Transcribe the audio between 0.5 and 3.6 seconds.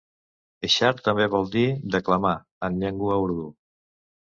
Ershad també vol dir "declamar" en llengua urdú.